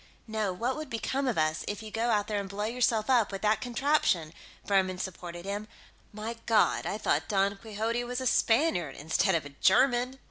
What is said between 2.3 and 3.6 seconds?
and blow yourself up with